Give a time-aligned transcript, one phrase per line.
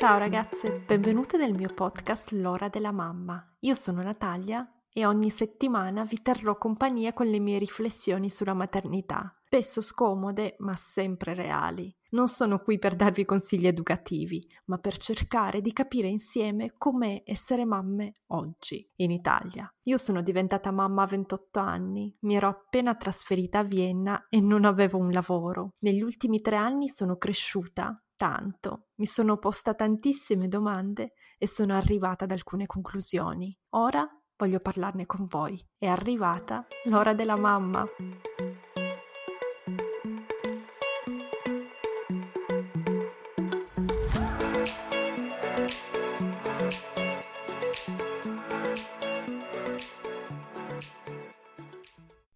[0.00, 3.46] Ciao ragazze, benvenute nel mio podcast L'ora della mamma.
[3.58, 9.30] Io sono Natalia e ogni settimana vi terrò compagnia con le mie riflessioni sulla maternità,
[9.44, 11.94] spesso scomode ma sempre reali.
[12.12, 17.66] Non sono qui per darvi consigli educativi, ma per cercare di capire insieme com'è essere
[17.66, 19.70] mamme oggi in Italia.
[19.82, 24.64] Io sono diventata mamma a 28 anni, mi ero appena trasferita a Vienna e non
[24.64, 25.74] avevo un lavoro.
[25.80, 32.24] Negli ultimi tre anni sono cresciuta tanto, mi sono posta tantissime domande e sono arrivata
[32.24, 33.56] ad alcune conclusioni.
[33.70, 34.06] Ora
[34.36, 35.58] voglio parlarne con voi.
[35.78, 37.86] È arrivata l'ora della mamma.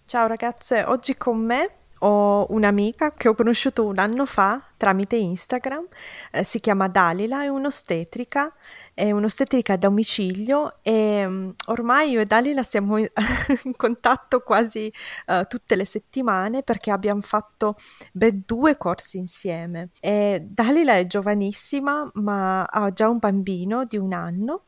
[0.06, 5.86] Ciao ragazze, oggi con me ho un'amica che ho conosciuto un anno fa tramite Instagram,
[6.30, 8.52] eh, si chiama Dalila, è un'ostetrica,
[8.92, 13.08] è un'ostetrica a domicilio e um, ormai io e Dalila siamo in,
[13.76, 14.92] contatto quasi
[15.28, 17.76] uh, tutte le settimane perché abbiamo fatto
[18.12, 19.88] ben due corsi insieme.
[20.00, 24.64] E Dalila è giovanissima ma ha già un bambino di un anno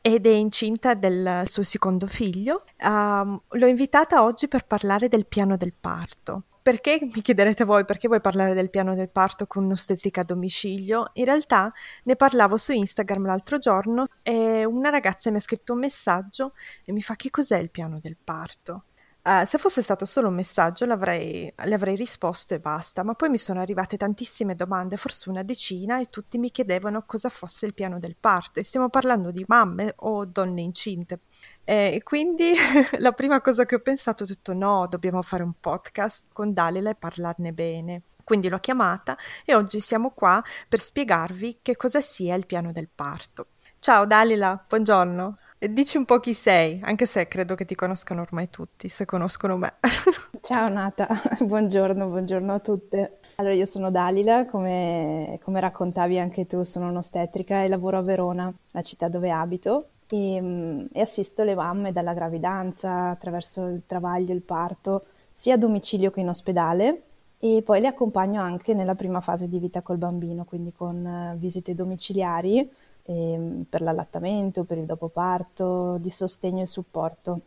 [0.00, 2.62] ed è incinta del suo secondo figlio.
[2.80, 6.44] Um, l'ho invitata oggi per parlare del piano del parto.
[6.66, 11.10] Perché mi chiederete voi perché vuoi parlare del piano del parto con un'ostetrica a domicilio?
[11.12, 15.78] In realtà ne parlavo su Instagram l'altro giorno e una ragazza mi ha scritto un
[15.78, 18.86] messaggio e mi fa che cos'è il piano del parto?
[19.22, 23.38] Uh, se fosse stato solo un messaggio le avrei risposto e basta, ma poi mi
[23.38, 27.98] sono arrivate tantissime domande, forse una decina, e tutti mi chiedevano cosa fosse il piano
[27.98, 28.60] del parto.
[28.60, 31.22] E stiamo parlando di mamme o donne incinte.
[31.68, 32.52] E quindi
[32.98, 36.90] la prima cosa che ho pensato ho detto no, dobbiamo fare un podcast con Dalila
[36.90, 38.02] e parlarne bene.
[38.22, 42.88] Quindi l'ho chiamata e oggi siamo qua per spiegarvi che cosa sia il piano del
[42.92, 43.48] parto.
[43.80, 45.38] Ciao Dalila, buongiorno.
[45.58, 49.56] Dici un po' chi sei, anche se credo che ti conoscano ormai tutti, se conoscono
[49.56, 49.74] me.
[50.40, 51.08] Ciao Nata,
[51.42, 53.18] buongiorno, buongiorno a tutte.
[53.36, 58.52] Allora, io sono Dalila, come, come raccontavi anche tu, sono un'ostetrica e lavoro a Verona,
[58.70, 64.42] la città dove abito, e, e assisto le mamme dalla gravidanza, attraverso il travaglio, il
[64.42, 67.02] parto, sia a domicilio che in ospedale
[67.38, 71.36] e poi le accompagno anche nella prima fase di vita col bambino, quindi con eh,
[71.36, 72.68] visite domiciliari
[73.02, 77.40] eh, per l'allattamento, per il dopoparto, di sostegno e supporto.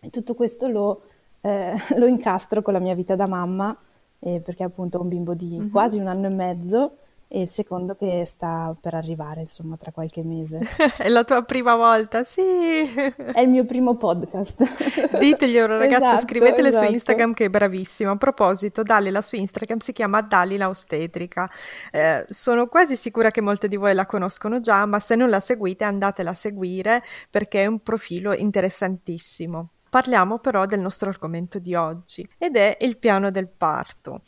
[0.00, 1.02] E tutto questo lo,
[1.40, 3.76] eh, lo, incastro con la mia vita da mamma,
[4.18, 5.70] eh, perché appunto ho un bimbo di mm-hmm.
[5.70, 6.96] quasi un anno e mezzo
[7.32, 10.58] e il secondo che sta per arrivare, insomma, tra qualche mese.
[10.98, 12.42] È la tua prima volta, sì!
[12.42, 14.60] È il mio primo podcast.
[15.16, 16.86] Diteglielo ragazzi, esatto, scrivetele esatto.
[16.86, 18.10] su Instagram che è bravissima.
[18.10, 21.48] A proposito, Dalila su Instagram si chiama Dalila Ostetrica.
[21.92, 25.38] Eh, sono quasi sicura che molte di voi la conoscono già, ma se non la
[25.38, 29.68] seguite andatela a seguire perché è un profilo interessantissimo.
[29.90, 34.20] Parliamo però del nostro argomento di oggi ed è il piano del parto.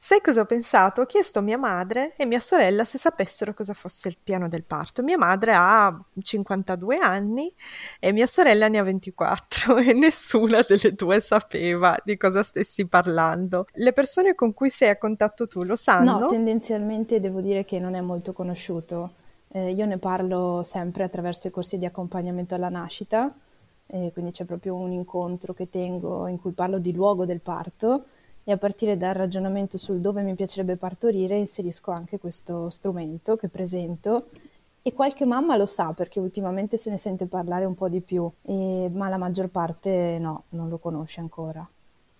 [0.00, 1.00] Sai cosa ho pensato?
[1.00, 4.62] Ho chiesto a mia madre e mia sorella se sapessero cosa fosse il piano del
[4.62, 5.02] parto.
[5.02, 7.52] Mia madre ha 52 anni
[7.98, 13.66] e mia sorella ne ha 24 e nessuna delle due sapeva di cosa stessi parlando.
[13.72, 16.20] Le persone con cui sei a contatto tu lo sanno?
[16.20, 19.14] No, tendenzialmente devo dire che non è molto conosciuto.
[19.48, 23.34] Eh, io ne parlo sempre attraverso i corsi di accompagnamento alla nascita,
[23.86, 28.04] eh, quindi c'è proprio un incontro che tengo in cui parlo di luogo del parto
[28.48, 33.48] e a partire dal ragionamento sul dove mi piacerebbe partorire inserisco anche questo strumento che
[33.48, 34.28] presento
[34.80, 38.26] e qualche mamma lo sa perché ultimamente se ne sente parlare un po' di più,
[38.40, 41.68] e, ma la maggior parte no, non lo conosce ancora.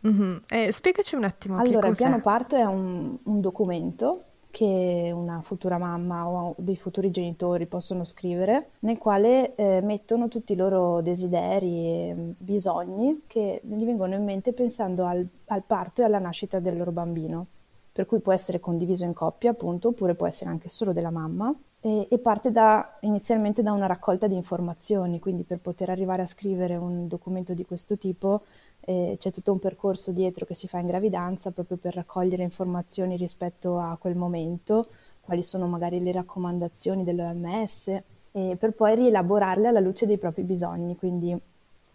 [0.07, 0.37] Mm-hmm.
[0.51, 1.57] Eh, spiegaci un attimo.
[1.57, 7.11] Allora, il piano parto è un, un documento che una futura mamma o dei futuri
[7.11, 13.85] genitori possono scrivere, nel quale eh, mettono tutti i loro desideri e bisogni che gli
[13.85, 17.47] vengono in mente pensando al, al parto e alla nascita del loro bambino.
[17.93, 21.53] Per cui può essere condiviso in coppia, appunto, oppure può essere anche solo della mamma.
[21.81, 26.75] E parte da, inizialmente da una raccolta di informazioni, quindi per poter arrivare a scrivere
[26.77, 28.43] un documento di questo tipo
[28.89, 33.17] eh, c'è tutto un percorso dietro che si fa in gravidanza proprio per raccogliere informazioni
[33.17, 34.87] rispetto a quel momento,
[35.21, 37.89] quali sono magari le raccomandazioni dell'OMS,
[38.33, 40.97] e per poi rielaborarle alla luce dei propri bisogni.
[40.97, 41.39] Quindi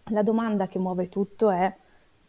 [0.10, 1.76] la domanda che muove tutto è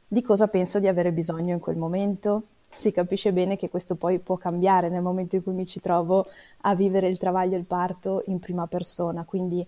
[0.08, 2.44] di cosa penso di avere bisogno in quel momento?
[2.74, 6.26] Si capisce bene che questo poi può cambiare nel momento in cui mi ci trovo
[6.62, 9.66] a vivere il travaglio e il parto in prima persona, quindi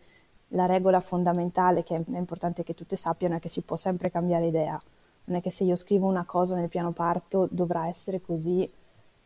[0.50, 4.46] la regola fondamentale che è importante che tutte sappiano è che si può sempre cambiare
[4.46, 4.80] idea.
[5.24, 8.70] Non è che se io scrivo una cosa nel piano parto dovrà essere così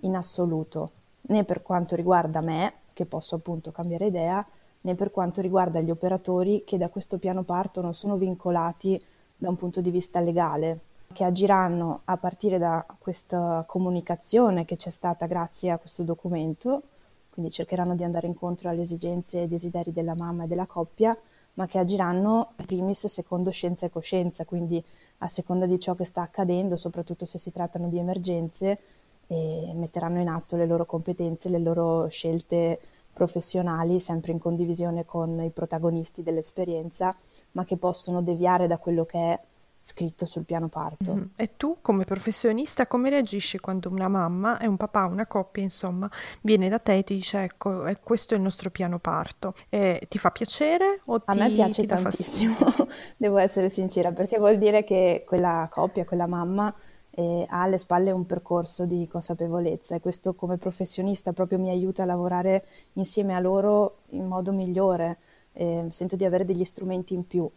[0.00, 0.90] in assoluto,
[1.22, 4.44] né per quanto riguarda me, che posso appunto cambiare idea,
[4.82, 9.02] né per quanto riguarda gli operatori che da questo piano parto non sono vincolati
[9.36, 10.80] da un punto di vista legale,
[11.12, 16.82] che agiranno a partire da questa comunicazione che c'è stata grazie a questo documento,
[17.30, 21.16] quindi cercheranno di andare incontro alle esigenze e ai desideri della mamma e della coppia,
[21.54, 24.82] ma che agiranno primis secondo scienza e coscienza, quindi
[25.18, 28.78] a seconda di ciò che sta accadendo, soprattutto se si trattano di emergenze,
[29.26, 32.80] metteranno in atto le loro competenze, le loro scelte
[33.12, 37.14] professionali, sempre in condivisione con i protagonisti dell'esperienza,
[37.52, 39.40] ma che possono deviare da quello che è
[39.82, 41.14] scritto sul piano parto.
[41.14, 41.24] Mm-hmm.
[41.36, 46.10] E tu come professionista come reagisci quando una mamma e un papà, una coppia insomma,
[46.42, 49.54] viene da te e ti dice ecco questo è il nostro piano parto?
[49.68, 52.56] E ti fa piacere o A ti, me piace tantissimo,
[53.16, 56.72] devo essere sincera, perché vuol dire che quella coppia, quella mamma
[57.10, 62.02] eh, ha alle spalle un percorso di consapevolezza e questo come professionista proprio mi aiuta
[62.02, 65.18] a lavorare insieme a loro in modo migliore,
[65.52, 67.50] eh, sento di avere degli strumenti in più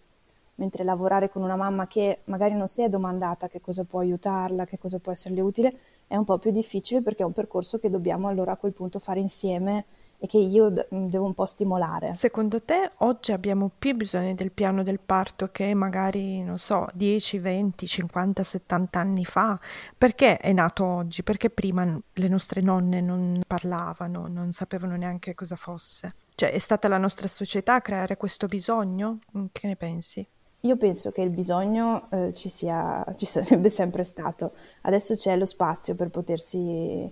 [0.56, 4.66] mentre lavorare con una mamma che magari non si è domandata che cosa può aiutarla,
[4.66, 5.78] che cosa può esserle utile,
[6.08, 9.00] è un po' più difficile perché è un percorso che dobbiamo allora a quel punto
[9.00, 9.86] fare insieme
[10.20, 12.14] e che io devo un po' stimolare.
[12.14, 17.40] Secondo te oggi abbiamo più bisogno del piano del parto che magari, non so, 10,
[17.40, 19.60] 20, 50, 70 anni fa?
[19.98, 21.24] Perché è nato oggi?
[21.24, 26.16] Perché prima le nostre nonne non parlavano, non sapevano neanche cosa fosse?
[26.36, 29.20] Cioè è stata la nostra società a creare questo bisogno?
[29.52, 30.26] Che ne pensi?
[30.66, 34.54] Io penso che il bisogno eh, ci sia, ci sarebbe sempre stato.
[34.84, 37.12] Adesso c'è lo spazio per potersi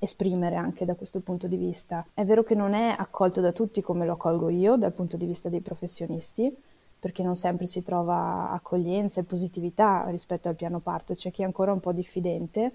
[0.00, 2.04] esprimere anche da questo punto di vista.
[2.12, 5.26] È vero che non è accolto da tutti come lo accolgo io dal punto di
[5.26, 6.52] vista dei professionisti,
[6.98, 11.44] perché non sempre si trova accoglienza e positività rispetto al piano parto, c'è chi è
[11.44, 12.72] ancora un po' diffidente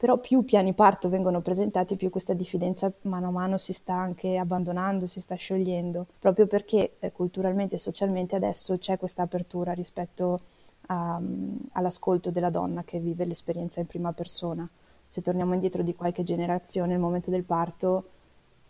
[0.00, 4.38] però più piani parto vengono presentati, più questa diffidenza mano a mano si sta anche
[4.38, 10.40] abbandonando, si sta sciogliendo, proprio perché eh, culturalmente e socialmente adesso c'è questa apertura rispetto
[10.86, 14.66] a, um, all'ascolto della donna che vive l'esperienza in prima persona.
[15.06, 18.04] Se torniamo indietro di qualche generazione, il momento del parto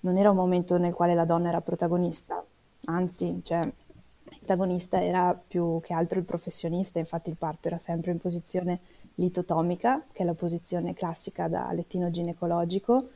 [0.00, 2.44] non era un momento nel quale la donna era protagonista,
[2.86, 8.10] anzi, cioè, il protagonista era più che altro il professionista, infatti il parto era sempre
[8.10, 8.80] in posizione
[9.20, 13.08] litotomica, che è la posizione classica da lettino ginecologico,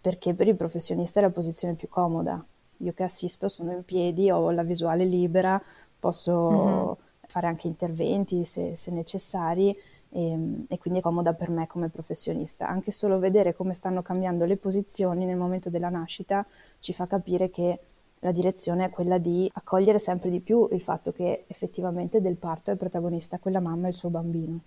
[0.00, 2.44] perché per il professionista è la posizione più comoda.
[2.78, 5.60] Io che assisto sono in piedi, ho la visuale libera,
[5.98, 6.92] posso mm-hmm.
[7.28, 11.88] fare anche interventi se, se necessari e, ehm, e, quindi è comoda per me come
[11.88, 12.68] professionista.
[12.68, 16.44] Anche solo vedere come stanno cambiando le posizioni nel momento della nascita
[16.80, 17.78] ci fa capire che
[18.18, 22.70] la direzione è quella di accogliere sempre di più il fatto che effettivamente del parto
[22.70, 24.60] è protagonista quella mamma e il suo bambino.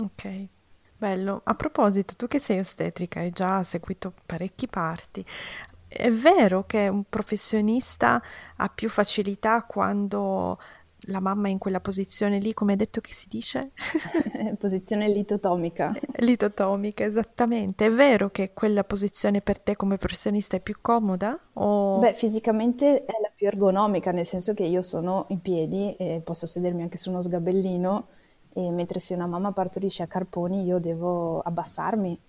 [0.00, 0.46] Ok,
[0.96, 1.40] bello.
[1.44, 5.24] A proposito, tu che sei ostetrica e hai già seguito parecchi parti,
[5.88, 8.22] è vero che un professionista
[8.56, 10.58] ha più facilità quando
[11.02, 13.70] la mamma è in quella posizione lì, come hai detto che si dice?
[14.58, 15.94] posizione litotomica.
[16.16, 17.86] Litotomica, esattamente.
[17.86, 21.38] È vero che quella posizione per te come professionista è più comoda?
[21.54, 21.98] O...
[21.98, 26.46] Beh, fisicamente è la più ergonomica, nel senso che io sono in piedi e posso
[26.46, 28.08] sedermi anche su uno sgabellino
[28.58, 32.20] e mentre se una mamma partorisce a carponi io devo abbassarmi.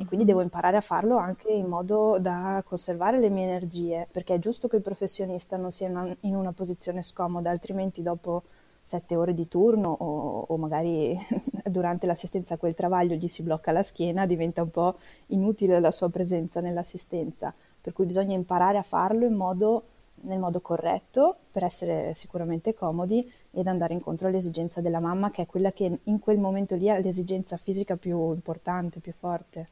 [0.00, 4.34] E quindi devo imparare a farlo anche in modo da conservare le mie energie, perché
[4.34, 8.44] è giusto che il professionista non sia in una posizione scomoda, altrimenti dopo
[8.80, 11.16] sette ore di turno o, o magari
[11.70, 15.92] durante l'assistenza a quel travaglio gli si blocca la schiena, diventa un po' inutile la
[15.92, 19.84] sua presenza nell'assistenza, per cui bisogna imparare a farlo in modo
[20.24, 25.46] nel modo corretto per essere sicuramente comodi ed andare incontro all'esigenza della mamma che è
[25.46, 29.68] quella che in quel momento lì ha l'esigenza fisica più importante, più forte.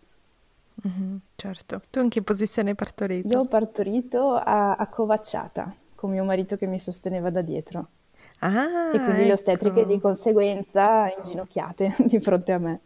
[0.87, 1.81] Mm-hmm, certo.
[1.91, 3.29] Tu in che posizione hai partorito?
[3.29, 7.89] Io ho partorito a, a covacciata con mio marito che mi sosteneva da dietro.
[8.39, 9.27] Ah, e quindi ecco.
[9.27, 12.81] le ostetriche di conseguenza inginocchiate di fronte a me.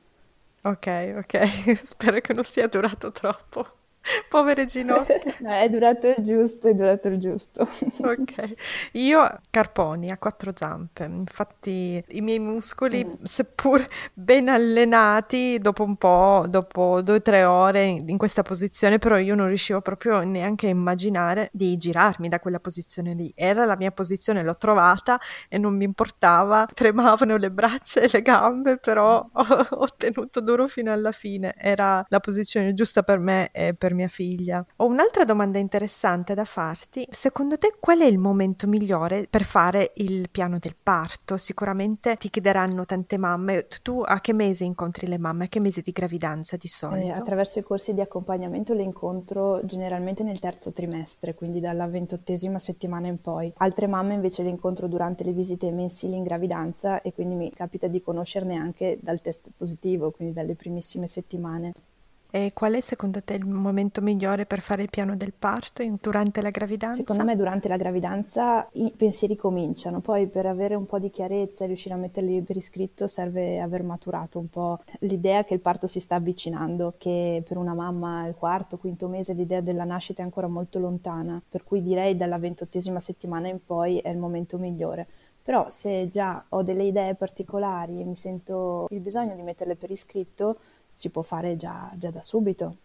[0.62, 3.75] Ok, ok, spero che non sia durato troppo.
[4.28, 5.34] Povere ginocchia.
[5.38, 7.68] No, è durato il giusto, è durato il giusto.
[8.02, 8.54] ok.
[8.92, 13.22] Io carponi a quattro zampe, infatti i miei muscoli, mm.
[13.22, 19.18] seppur ben allenati, dopo un po', dopo due o tre ore in questa posizione, però
[19.18, 23.32] io non riuscivo proprio neanche a immaginare di girarmi da quella posizione lì.
[23.34, 28.22] Era la mia posizione, l'ho trovata e non mi importava, tremavano le braccia e le
[28.22, 31.54] gambe, però ho, ho tenuto duro fino alla fine.
[31.56, 34.64] Era la posizione giusta per me e per mia figlia.
[34.76, 37.06] Ho un'altra domanda interessante da farti.
[37.10, 41.36] Secondo te qual è il momento migliore per fare il piano del parto?
[41.36, 43.66] Sicuramente ti chiederanno tante mamme.
[43.82, 45.44] Tu a che mese incontri le mamme?
[45.44, 47.08] A che mese di gravidanza di solito?
[47.08, 52.58] Eh, attraverso i corsi di accompagnamento le incontro generalmente nel terzo trimestre, quindi dalla ventottesima
[52.58, 53.52] settimana in poi.
[53.56, 57.86] Altre mamme invece le incontro durante le visite mensili in gravidanza e quindi mi capita
[57.86, 61.72] di conoscerne anche dal test positivo, quindi dalle primissime settimane.
[62.28, 66.42] E qual è secondo te il momento migliore per fare il piano del parto durante
[66.42, 66.96] la gravidanza?
[66.96, 71.64] Secondo me durante la gravidanza i pensieri cominciano, poi per avere un po' di chiarezza
[71.64, 75.86] e riuscire a metterli per iscritto serve aver maturato un po' l'idea che il parto
[75.86, 80.24] si sta avvicinando, che per una mamma al quarto, quinto mese l'idea della nascita è
[80.24, 85.06] ancora molto lontana, per cui direi dalla ventottesima settimana in poi è il momento migliore.
[85.46, 89.92] Però se già ho delle idee particolari e mi sento il bisogno di metterle per
[89.92, 90.58] iscritto,
[90.96, 92.78] si può fare già, già da subito.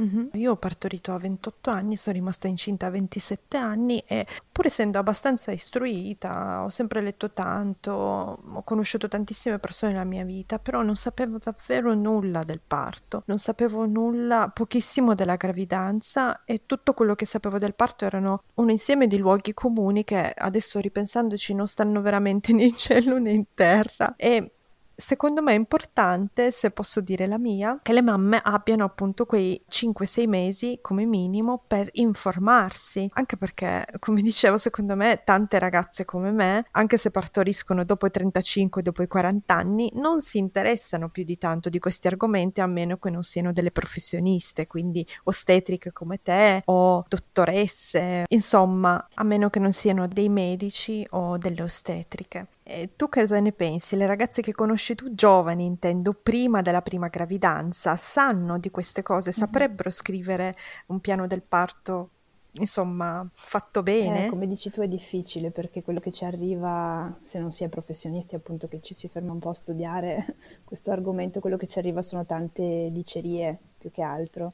[0.00, 0.28] Mm-hmm.
[0.34, 4.98] Io ho partorito a 28 anni, sono rimasta incinta a 27 anni e pur essendo
[4.98, 10.96] abbastanza istruita, ho sempre letto tanto, ho conosciuto tantissime persone nella mia vita, però non
[10.96, 17.26] sapevo davvero nulla del parto, non sapevo nulla, pochissimo della gravidanza e tutto quello che
[17.26, 22.52] sapevo del parto erano un insieme di luoghi comuni che adesso ripensandoci non stanno veramente
[22.54, 24.52] né in cielo né in terra e
[25.00, 29.60] secondo me è importante, se posso dire la mia, che le mamme abbiano appunto quei
[29.68, 36.30] 5-6 mesi come minimo per informarsi, anche perché, come dicevo, secondo me tante ragazze come
[36.30, 41.24] me, anche se partoriscono dopo i 35, dopo i 40 anni, non si interessano più
[41.24, 46.20] di tanto di questi argomenti a meno che non siano delle professioniste, quindi ostetriche come
[46.22, 52.46] te o dottoresse, insomma, a meno che non siano dei medici o delle ostetriche.
[52.72, 53.96] E tu cosa ne pensi?
[53.96, 59.32] Le ragazze che conosci tu, giovani intendo, prima della prima gravidanza, sanno di queste cose?
[59.32, 60.54] Saprebbero scrivere
[60.86, 62.10] un piano del parto,
[62.52, 64.26] insomma, fatto bene?
[64.26, 67.68] Eh, come dici tu è difficile perché quello che ci arriva, se non si è
[67.68, 71.80] professionisti appunto che ci si ferma un po' a studiare questo argomento, quello che ci
[71.80, 74.52] arriva sono tante dicerie più che altro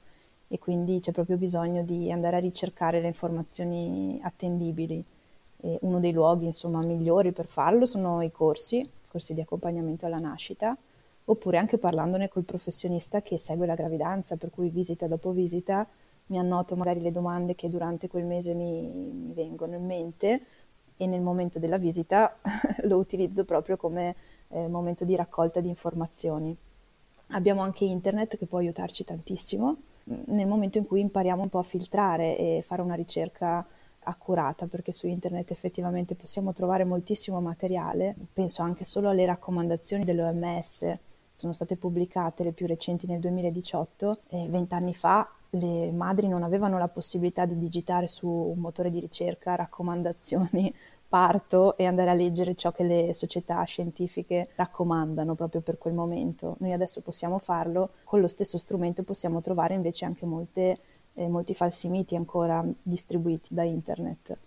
[0.48, 5.04] e quindi c'è proprio bisogno di andare a ricercare le informazioni attendibili.
[5.60, 10.18] E uno dei luoghi insomma, migliori per farlo sono i corsi, corsi di accompagnamento alla
[10.18, 10.76] nascita,
[11.24, 15.86] oppure anche parlandone col professionista che segue la gravidanza, per cui visita dopo visita
[16.26, 20.42] mi annoto magari le domande che durante quel mese mi, mi vengono in mente
[20.96, 22.36] e nel momento della visita
[22.84, 24.16] lo utilizzo proprio come
[24.48, 26.56] eh, momento di raccolta di informazioni.
[27.30, 31.64] Abbiamo anche internet che può aiutarci tantissimo nel momento in cui impariamo un po' a
[31.64, 33.66] filtrare e fare una ricerca
[34.06, 40.98] accurata perché su internet effettivamente possiamo trovare moltissimo materiale, penso anche solo alle raccomandazioni dell'OMS,
[41.34, 46.78] sono state pubblicate le più recenti nel 2018 e vent'anni fa le madri non avevano
[46.78, 50.72] la possibilità di digitare su un motore di ricerca raccomandazioni
[51.08, 56.56] parto e andare a leggere ciò che le società scientifiche raccomandano proprio per quel momento.
[56.58, 60.78] Noi adesso possiamo farlo, con lo stesso strumento possiamo trovare invece anche molte
[61.16, 64.38] eh, molti falsi miti ancora distribuiti da internet.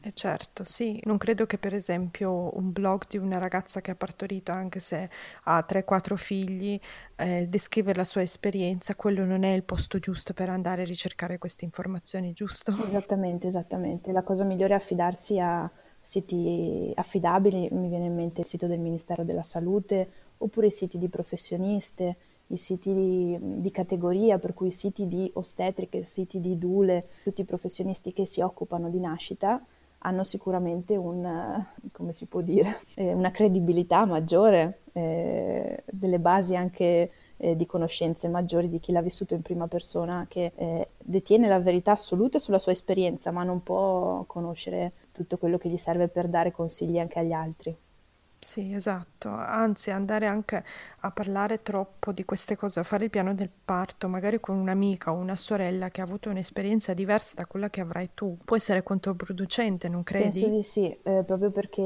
[0.00, 3.96] Eh certo, sì, non credo che per esempio un blog di una ragazza che ha
[3.96, 5.10] partorito, anche se
[5.44, 6.78] ha 3-4 figli,
[7.16, 11.38] eh, descrive la sua esperienza, quello non è il posto giusto per andare a ricercare
[11.38, 12.72] queste informazioni, giusto?
[12.80, 14.12] Esattamente, esattamente.
[14.12, 15.68] La cosa migliore è affidarsi a
[16.00, 21.08] siti affidabili, mi viene in mente il sito del Ministero della Salute, oppure siti di
[21.08, 22.16] professioniste,
[22.48, 27.44] i siti di, di, categoria, per cui siti di ostetriche, siti di dule, tutti i
[27.44, 29.62] professionisti che si occupano di nascita
[30.02, 37.10] hanno sicuramente un, come si può dire, eh, una credibilità maggiore, eh, delle basi anche
[37.36, 41.60] eh, di conoscenze maggiori di chi l'ha vissuto in prima persona, che eh, detiene la
[41.60, 46.28] verità assoluta sulla sua esperienza, ma non può conoscere tutto quello che gli serve per
[46.28, 47.76] dare consigli anche agli altri.
[48.40, 50.62] Sì, esatto, anzi andare anche
[51.00, 55.12] a parlare troppo di queste cose, a fare il piano del parto, magari con un'amica
[55.12, 58.84] o una sorella che ha avuto un'esperienza diversa da quella che avrai tu, può essere
[58.84, 60.40] controproducente, non credi?
[60.40, 61.82] Penso di sì, eh, proprio perché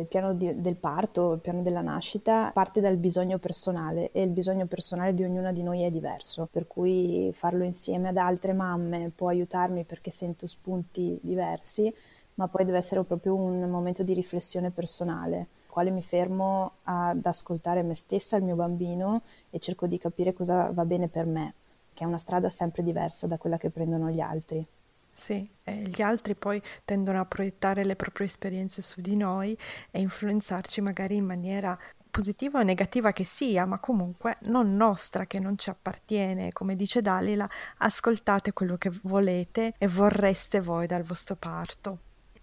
[0.00, 4.30] il piano di, del parto, il piano della nascita parte dal bisogno personale e il
[4.30, 9.12] bisogno personale di ognuna di noi è diverso, per cui farlo insieme ad altre mamme
[9.14, 11.94] può aiutarmi perché sento spunti diversi,
[12.34, 17.82] ma poi deve essere proprio un momento di riflessione personale quale mi fermo ad ascoltare
[17.82, 21.54] me stessa, il mio bambino e cerco di capire cosa va bene per me,
[21.94, 24.66] che è una strada sempre diversa da quella che prendono gli altri.
[25.12, 29.56] Sì, e gli altri poi tendono a proiettare le proprie esperienze su di noi
[29.90, 31.78] e influenzarci magari in maniera
[32.10, 36.52] positiva o negativa che sia, ma comunque non nostra, che non ci appartiene.
[36.52, 37.48] Come dice Dalila,
[37.78, 41.98] ascoltate quello che volete e vorreste voi dal vostro parto.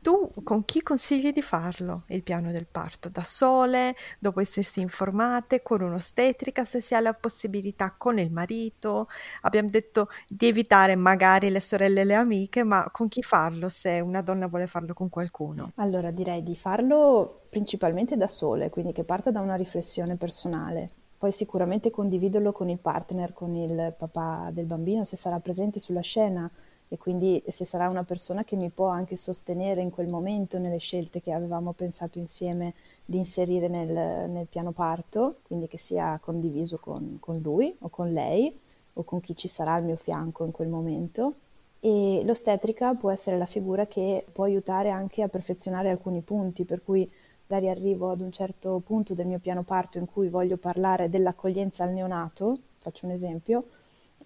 [0.07, 3.09] Tu con chi consigli di farlo il piano del parto?
[3.09, 9.09] Da sole, dopo essersi informate, con un'ostetrica se si ha la possibilità, con il marito?
[9.41, 13.99] Abbiamo detto di evitare magari le sorelle e le amiche, ma con chi farlo se
[13.99, 15.73] una donna vuole farlo con qualcuno?
[15.75, 20.89] Allora direi di farlo principalmente da sole, quindi che parta da una riflessione personale.
[21.17, 25.99] Poi sicuramente condividerlo con il partner, con il papà del bambino, se sarà presente sulla
[25.99, 26.49] scena
[26.89, 30.77] e quindi se sarà una persona che mi può anche sostenere in quel momento nelle
[30.77, 36.77] scelte che avevamo pensato insieme di inserire nel, nel piano parto, quindi che sia condiviso
[36.77, 38.57] con, con lui o con lei
[38.93, 41.33] o con chi ci sarà al mio fianco in quel momento.
[41.79, 46.83] E l'ostetrica può essere la figura che può aiutare anche a perfezionare alcuni punti, per
[46.83, 47.09] cui
[47.47, 51.83] magari arrivo ad un certo punto del mio piano parto in cui voglio parlare dell'accoglienza
[51.83, 53.65] al neonato, faccio un esempio,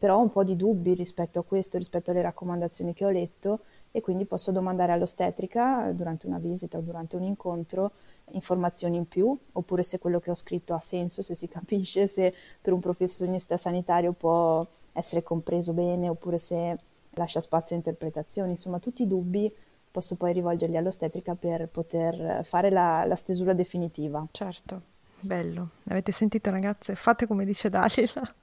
[0.01, 3.59] però ho un po' di dubbi rispetto a questo, rispetto alle raccomandazioni che ho letto
[3.91, 7.91] e quindi posso domandare all'ostetrica durante una visita o durante un incontro
[8.31, 12.33] informazioni in più, oppure se quello che ho scritto ha senso, se si capisce, se
[12.59, 16.79] per un professionista sanitario può essere compreso bene, oppure se
[17.11, 19.53] lascia spazio a interpretazioni, insomma tutti i dubbi
[19.91, 24.25] posso poi rivolgerli all'ostetrica per poter fare la, la stesura definitiva.
[24.31, 24.81] Certo,
[25.19, 25.69] bello.
[25.89, 26.95] Avete sentito ragazze?
[26.95, 28.33] Fate come dice Dalila.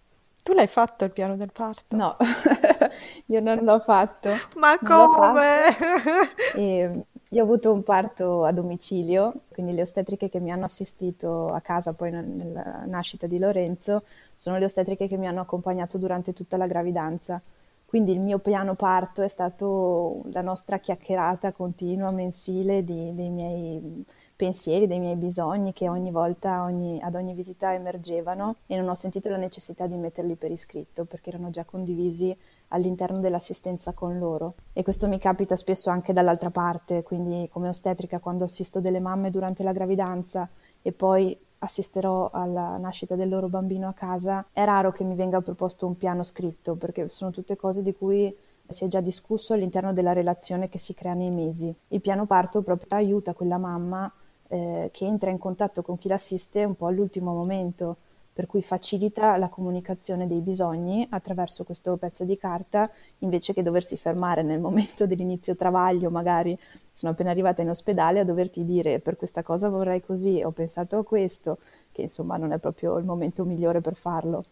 [0.49, 1.95] Tu l'hai fatto il piano del parto?
[1.95, 2.17] No,
[3.26, 4.31] io non l'ho fatto.
[4.57, 5.76] Ma come?
[6.57, 11.52] E io ho avuto un parto a domicilio, quindi le ostetriche che mi hanno assistito
[11.52, 16.33] a casa poi nella nascita di Lorenzo sono le ostetriche che mi hanno accompagnato durante
[16.33, 17.38] tutta la gravidanza.
[17.85, 24.02] Quindi il mio piano parto è stato la nostra chiacchierata continua, mensile di, dei miei
[24.38, 28.95] pensieri, dei miei bisogni che ogni volta, ogni, ad ogni visita emergevano e non ho
[28.95, 32.35] sentito la necessità di metterli per iscritto perché erano già condivisi
[32.68, 34.54] all'interno dell'assistenza con loro.
[34.73, 39.30] E questo mi capita spesso anche dall'altra parte, quindi come ostetrica quando assisto delle mamme
[39.30, 40.49] durante la gravidanza
[40.83, 45.40] e poi assisterò alla nascita del loro bambino a casa, è raro che mi venga
[45.40, 48.33] proposto un piano scritto perché sono tutte cose di cui
[48.68, 51.75] si è già discusso all'interno della relazione che si crea nei mesi.
[51.89, 54.13] Il piano parto proprio aiuta quella mamma
[54.49, 57.97] eh, che entra in contatto con chi l'assiste un po' all'ultimo momento,
[58.39, 63.97] per cui facilita la comunicazione dei bisogni attraverso questo pezzo di carta, invece che doversi
[63.97, 66.56] fermare nel momento dell'inizio travaglio, magari
[66.91, 70.99] sono appena arrivata in ospedale a doverti dire per questa cosa vorrei così, ho pensato
[70.99, 71.58] a questo,
[71.91, 74.45] che insomma non è proprio il momento migliore per farlo.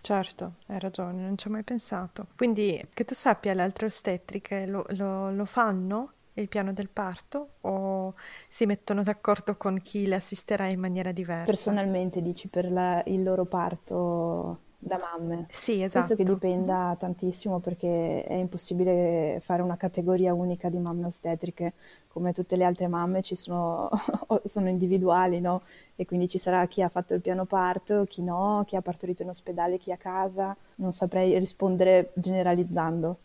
[0.00, 2.26] Certo, hai ragione, non ci ho mai pensato.
[2.36, 6.12] Quindi che tu sappia, le altre ostetriche lo, lo, lo fanno?
[6.40, 8.14] Il piano del parto o
[8.48, 11.44] si mettono d'accordo con chi le assisterà in maniera diversa?
[11.44, 15.46] Personalmente dici per la, il loro parto da mamme?
[15.50, 16.06] Sì, esatto.
[16.06, 21.74] Penso che dipenda tantissimo perché è impossibile fare una categoria unica di mamme ostetriche.
[22.08, 23.90] Come tutte le altre mamme ci sono,
[24.44, 25.62] sono individuali, no?
[25.94, 29.22] E quindi ci sarà chi ha fatto il piano parto, chi no, chi ha partorito
[29.22, 30.56] in ospedale, chi a casa.
[30.76, 33.18] Non saprei rispondere generalizzando.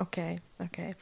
[0.00, 0.94] Ok, ok.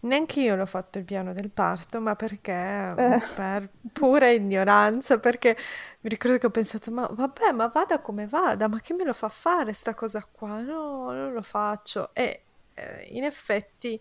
[0.00, 2.52] Neanche io l'ho fatto il piano del parto, ma perché
[2.96, 3.22] eh.
[3.36, 5.56] per pura ignoranza, perché
[6.00, 9.12] mi ricordo che ho pensato, ma vabbè, ma vada come vada, ma che me lo
[9.12, 10.60] fa fare sta cosa qua?
[10.62, 12.10] No, non lo faccio.
[12.12, 12.42] E
[12.74, 14.00] eh, in effetti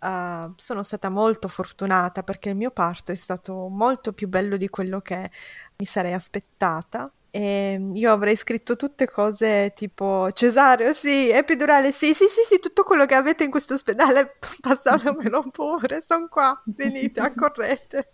[0.00, 4.68] uh, sono stata molto fortunata perché il mio parto è stato molto più bello di
[4.70, 5.30] quello che
[5.76, 12.12] mi sarei aspettata e ehm, io avrei scritto tutte cose tipo cesareo, sì, epidurale, sì,
[12.14, 17.20] sì, sì, sì, tutto quello che avete in questo ospedale, passatemelo pure, sono qua, venite,
[17.20, 18.12] accorrete.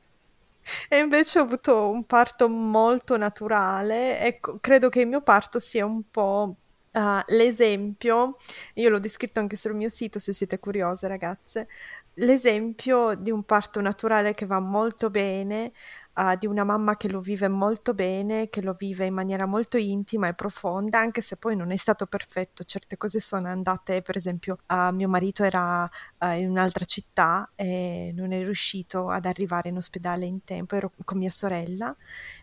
[0.89, 5.87] E invece ho avuto un parto molto naturale e credo che il mio parto sia
[5.87, 6.57] un po'
[6.93, 8.37] uh, l'esempio,
[8.75, 11.69] io l'ho descritto anche sul mio sito se siete curiose ragazze,
[12.15, 15.73] l'esempio di un parto naturale che va molto bene,
[16.17, 19.77] uh, di una mamma che lo vive molto bene, che lo vive in maniera molto
[19.77, 22.65] intima e profonda, anche se poi non è stato perfetto.
[22.65, 28.13] Certe cose sono andate, per esempio, uh, mio marito era uh, in un'altra città e
[28.15, 31.95] non è riuscito ad arrivare in ospedale in tempo, ero con mia sorella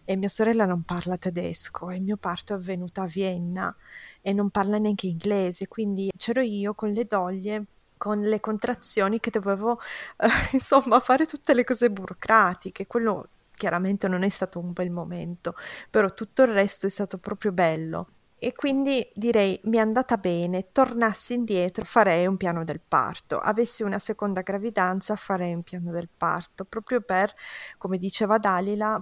[0.06, 3.76] e mia sorella non parla tedesco e il mio parto è avvenuto a Vienna
[4.22, 7.66] e non parla neanche inglese, quindi c'ero io con le doglie
[7.98, 9.80] con le contrazioni che dovevo
[10.18, 15.56] eh, insomma fare tutte le cose burocratiche, quello chiaramente non è stato un bel momento,
[15.90, 18.08] però tutto il resto è stato proprio bello.
[18.38, 23.84] E quindi direi mi è andata bene, tornassi indietro farei un piano del parto, avessi
[23.84, 27.34] una seconda gravidanza farei un piano del parto, proprio per,
[27.78, 29.02] come diceva Dalila,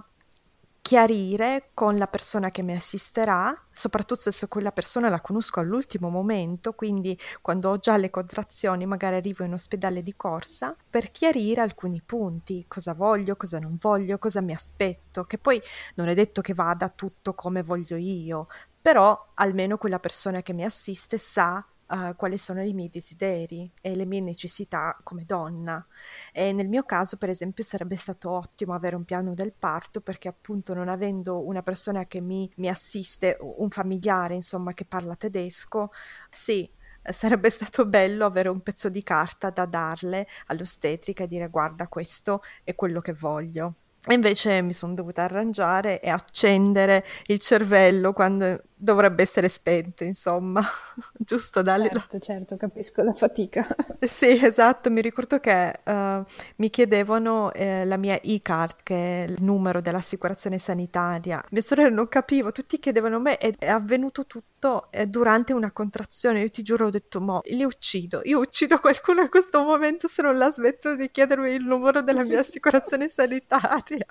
[0.82, 6.72] chiarire con la persona che mi assisterà, soprattutto se quella persona la conosco all'ultimo momento,
[6.74, 12.02] quindi quando ho già le contrazioni, magari arrivo in ospedale di corsa, per chiarire alcuni
[12.04, 15.62] punti, cosa voglio, cosa non voglio, cosa mi aspetto, che poi
[15.94, 18.48] non è detto che vada tutto come voglio io,
[18.82, 23.94] però almeno quella persona che mi assiste sa uh, quali sono i miei desideri e
[23.94, 25.84] le mie necessità come donna.
[26.32, 30.28] E nel mio caso, per esempio, sarebbe stato ottimo avere un piano del parto perché
[30.28, 35.90] appunto non avendo una persona che mi, mi assiste, un familiare insomma che parla tedesco,
[36.30, 36.68] sì,
[37.02, 42.42] sarebbe stato bello avere un pezzo di carta da darle all'ostetrica e dire guarda questo
[42.64, 43.74] è quello che voglio.
[44.04, 50.60] E invece mi sono dovuta arrangiare e accendere il cervello quando dovrebbe essere spento, insomma,
[51.16, 52.00] giusto Dalila?
[52.00, 53.64] Certo, certo, capisco la fatica.
[54.00, 56.24] sì, esatto, mi ricordo che uh,
[56.56, 61.42] mi chiedevano eh, la mia e-card, che è il numero dell'assicurazione sanitaria.
[61.50, 65.70] Mia sorella non capivo, tutti chiedevano a me ed è avvenuto tutto eh, durante una
[65.70, 66.40] contrazione.
[66.40, 70.22] Io ti giuro, ho detto, mo, li uccido, io uccido qualcuno in questo momento se
[70.22, 74.06] non la smetto di chiedermi il numero della mia assicurazione sanitaria.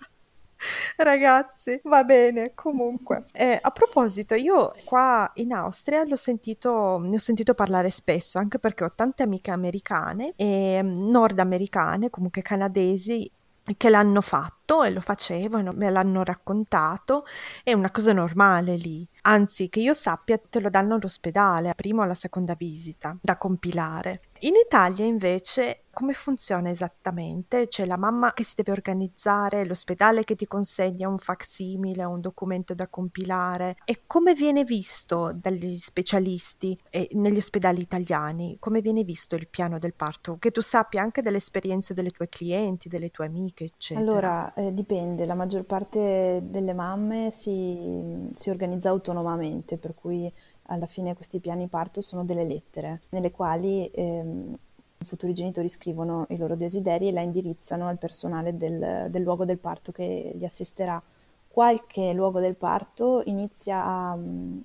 [0.98, 3.26] Ragazzi, va bene, comunque.
[3.34, 8.60] Eh, a proposito, io qua in Austria l'ho sentito, ne ho sentito parlare spesso, anche
[8.60, 13.30] perché ho tante amiche americane e mm, nordamericane, comunque canadesi,
[13.78, 17.26] che l'hanno fatto e lo facevano, me l'hanno raccontato,
[17.64, 19.08] è una cosa normale lì.
[19.24, 24.22] Anzi, che io sappia, te lo danno all'ospedale, prima o alla seconda visita, da compilare.
[24.44, 27.68] In Italia invece come funziona esattamente?
[27.68, 32.74] C'è la mamma che si deve organizzare, l'ospedale che ti consegna un facsimile, un documento
[32.74, 38.56] da compilare e come viene visto dagli specialisti e negli ospedali italiani?
[38.60, 40.38] Come viene visto il piano del parto?
[40.40, 44.10] Che tu sappia anche delle esperienze delle tue clienti, delle tue amiche, eccetera.
[44.10, 50.32] Allora, eh, dipende, la maggior parte delle mamme si, si organizza autonomamente, per cui
[50.72, 54.58] alla fine questi piani parto sono delle lettere nelle quali ehm,
[55.02, 59.46] i futuri genitori scrivono i loro desideri e la indirizzano al personale del, del luogo
[59.46, 61.02] del parto che li assisterà.
[61.48, 64.18] Qualche luogo del parto inizia a,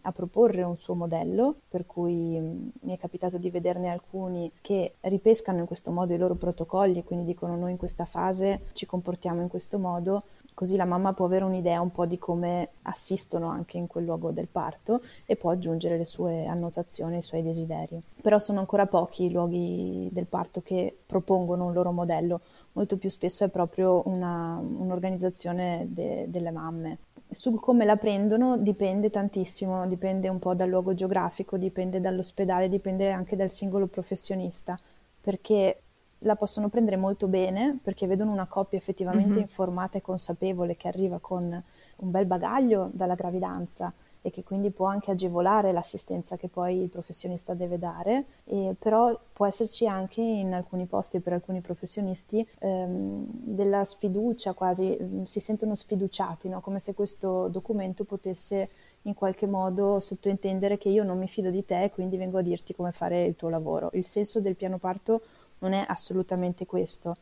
[0.02, 4.94] a, proporre un suo modello, per cui mm, mi è capitato di vederne alcuni che
[5.00, 9.40] ripescano in questo modo i loro protocolli, quindi dicono noi in questa fase ci comportiamo
[9.40, 10.22] in questo modo,
[10.56, 14.30] così la mamma può avere un'idea un po' di come assistono anche in quel luogo
[14.30, 18.00] del parto e può aggiungere le sue annotazioni, i suoi desideri.
[18.22, 22.40] Però sono ancora pochi i luoghi del parto che propongono un loro modello
[22.76, 26.98] molto più spesso è proprio una, un'organizzazione de, delle mamme.
[27.28, 33.10] Su come la prendono dipende tantissimo, dipende un po' dal luogo geografico, dipende dall'ospedale, dipende
[33.10, 34.78] anche dal singolo professionista,
[35.20, 35.80] perché
[36.20, 39.40] la possono prendere molto bene perché vedono una coppia effettivamente mm-hmm.
[39.40, 41.62] informata e consapevole che arriva con
[41.96, 43.92] un bel bagaglio dalla gravidanza
[44.26, 49.16] e che quindi può anche agevolare l'assistenza che poi il professionista deve dare, e però
[49.32, 55.38] può esserci anche in alcuni posti per alcuni professionisti ehm, della sfiducia quasi, mm, si
[55.38, 56.60] sentono sfiduciati, no?
[56.60, 58.68] come se questo documento potesse
[59.02, 62.42] in qualche modo sottointendere che io non mi fido di te e quindi vengo a
[62.42, 63.90] dirti come fare il tuo lavoro.
[63.92, 65.20] Il senso del piano parto
[65.58, 67.14] non è assolutamente questo.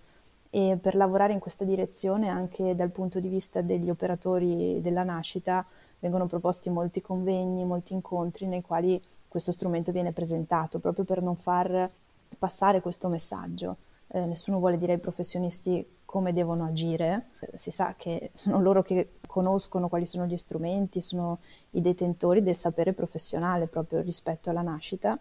[0.50, 5.66] E per lavorare in questa direzione anche dal punto di vista degli operatori della nascita
[5.98, 11.34] vengono proposti molti convegni, molti incontri nei quali questo strumento viene presentato proprio per non
[11.34, 11.90] far
[12.38, 13.78] passare questo messaggio.
[14.08, 19.14] Eh, nessuno vuole dire ai professionisti come devono agire, si sa che sono loro che
[19.26, 21.38] conoscono quali sono gli strumenti, sono
[21.70, 25.18] i detentori del sapere professionale proprio rispetto alla nascita,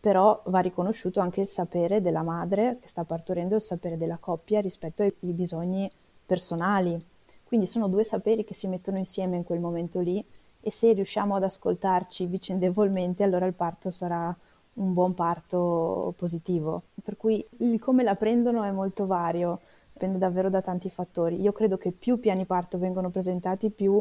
[0.00, 4.60] però va riconosciuto anche il sapere della madre che sta partorendo, il sapere della coppia
[4.60, 5.90] rispetto ai bisogni
[6.24, 7.02] personali
[7.48, 10.22] quindi sono due saperi che si mettono insieme in quel momento lì
[10.60, 14.36] e se riusciamo ad ascoltarci vicendevolmente allora il parto sarà
[14.74, 16.82] un buon parto positivo.
[17.02, 19.60] Per cui il come la prendono è molto vario,
[19.94, 21.40] dipende davvero da tanti fattori.
[21.40, 23.98] Io credo che più piani parto vengono presentati, più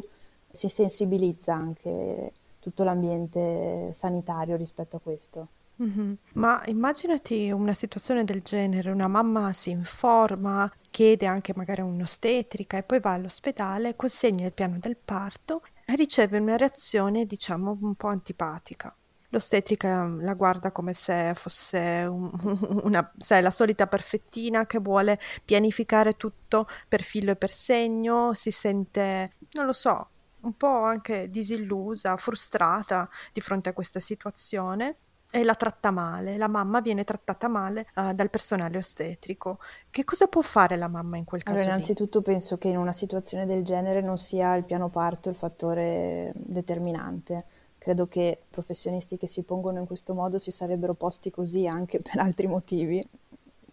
[0.51, 5.47] si sensibilizza anche tutto l'ambiente sanitario rispetto a questo.
[5.81, 6.13] Mm-hmm.
[6.35, 12.83] Ma immaginati una situazione del genere, una mamma si informa, chiede anche magari un'ostetrica e
[12.83, 18.07] poi va all'ospedale, consegna il piano del parto e riceve una reazione, diciamo, un po'
[18.07, 18.93] antipatica.
[19.29, 21.77] L'ostetrica la guarda come se fosse
[22.09, 22.31] un,
[22.83, 28.51] una, sai, la solita perfettina che vuole pianificare tutto per filo e per segno, si
[28.51, 30.09] sente, non lo so,
[30.41, 34.97] un po' anche disillusa, frustrata di fronte a questa situazione
[35.29, 39.59] e la tratta male, la mamma viene trattata male uh, dal personale ostetrico.
[39.89, 41.57] Che cosa può fare la mamma in quel caso?
[41.57, 45.35] Allora, innanzitutto penso che in una situazione del genere non sia il piano parto il
[45.35, 47.45] fattore determinante.
[47.77, 52.19] Credo che professionisti che si pongono in questo modo si sarebbero posti così anche per
[52.19, 53.05] altri motivi,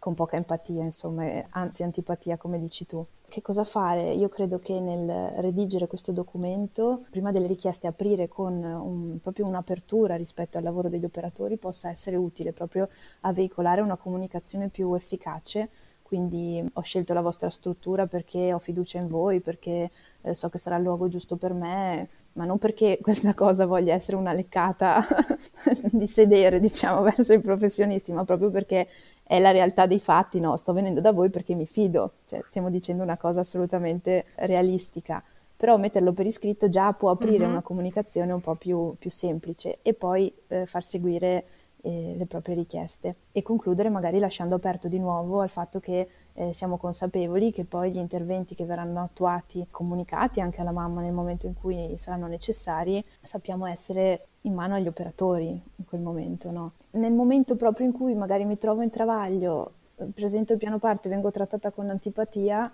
[0.04, 3.02] con poca empatia, insomma, anzi antipatia, come dici tu.
[3.26, 4.12] Che cosa fare?
[4.12, 10.16] Io credo che nel redigere questo documento, prima delle richieste, aprire con un, proprio un'apertura
[10.16, 12.90] rispetto al lavoro degli operatori possa essere utile proprio
[13.22, 15.70] a veicolare una comunicazione più efficace
[16.02, 19.90] quindi ho scelto la vostra struttura perché ho fiducia in voi, perché
[20.20, 23.94] eh, so che sarà il luogo giusto per me, ma non perché questa cosa voglia
[23.94, 25.04] essere una leccata
[25.90, 28.88] di sedere, diciamo, verso i professionisti, ma proprio perché
[29.22, 30.56] è la realtà dei fatti, no?
[30.56, 35.22] Sto venendo da voi perché mi fido, cioè, stiamo dicendo una cosa assolutamente realistica.
[35.56, 37.50] Però metterlo per iscritto già può aprire uh-huh.
[37.50, 41.44] una comunicazione un po' più, più semplice e poi eh, far seguire
[41.84, 46.52] eh, le proprie richieste e concludere magari lasciando aperto di nuovo al fatto che eh,
[46.52, 51.46] siamo consapevoli che poi gli interventi che verranno attuati, comunicati anche alla mamma nel momento
[51.46, 56.50] in cui saranno necessari, sappiamo essere in mano agli operatori in quel momento.
[56.50, 56.72] No?
[56.92, 59.72] Nel momento proprio in cui magari mi trovo in travaglio,
[60.12, 62.72] presento il piano parte, vengo trattata con antipatia,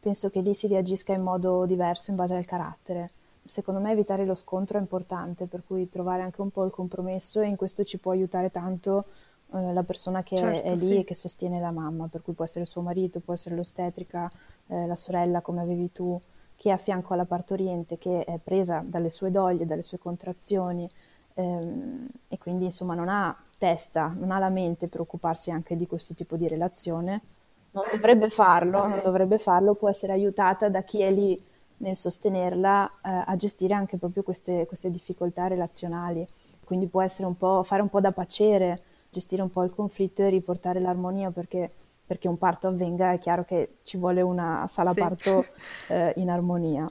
[0.00, 3.10] penso che lì si reagisca in modo diverso in base al carattere.
[3.48, 7.40] Secondo me evitare lo scontro è importante, per cui trovare anche un po' il compromesso
[7.40, 9.06] e in questo ci può aiutare tanto
[9.54, 10.98] eh, la persona che certo, è lì sì.
[10.98, 14.30] e che sostiene la mamma, per cui può essere suo marito, può essere l'ostetrica,
[14.66, 16.20] eh, la sorella come avevi tu,
[16.54, 20.90] che è a fianco alla partoriente, che è presa dalle sue doglie, dalle sue contrazioni
[21.34, 25.86] ehm, e quindi insomma non ha testa, non ha la mente per occuparsi anche di
[25.86, 27.22] questo tipo di relazione.
[27.70, 31.42] Non dovrebbe farlo, non dovrebbe farlo, può essere aiutata da chi è lì
[31.78, 36.26] nel sostenerla eh, a gestire anche proprio queste, queste difficoltà relazionali.
[36.64, 40.22] Quindi può essere un po', fare un po' da pacere gestire un po' il conflitto
[40.22, 41.70] e riportare l'armonia perché,
[42.06, 45.00] perché un parto avvenga è chiaro che ci vuole una sala sì.
[45.00, 45.46] parto
[45.88, 46.90] eh, in armonia.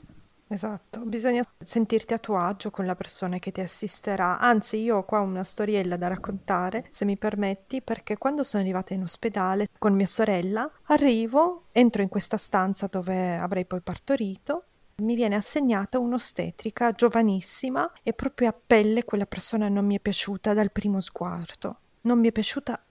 [0.50, 4.38] Esatto, bisogna sentirti a tuo agio con la persona che ti assisterà.
[4.38, 8.94] Anzi, io ho qua una storiella da raccontare, se mi permetti, perché quando sono arrivata
[8.94, 14.67] in ospedale con mia sorella, arrivo, entro in questa stanza dove avrei poi partorito
[14.98, 20.54] mi viene assegnata un'ostetrica giovanissima e proprio a pelle quella persona non mi è piaciuta
[20.54, 21.80] dal primo sguardo.
[22.02, 22.82] Non mi è piaciuta